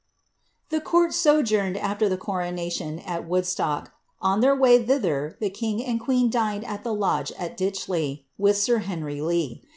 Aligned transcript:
* 0.37 0.69
The 0.71 0.81
court 0.81 1.13
sojourned, 1.13 1.77
after 1.77 2.09
the 2.09 2.17
coronation, 2.17 2.97
at 2.97 3.27
Woodstock. 3.29 3.91
On 4.19 4.39
their 4.39 4.55
way 4.55 4.83
thither, 4.83 5.37
the 5.39 5.51
king 5.51 5.85
and 5.85 5.99
queen 5.99 6.27
dined 6.31 6.65
at 6.65 6.83
the 6.83 6.91
lodge 6.91 7.31
at 7.33 7.55
Ditchley, 7.55 8.25
with 8.35 8.57
sir 8.57 8.79
Henry 8.79 9.21
Lee. 9.21 9.61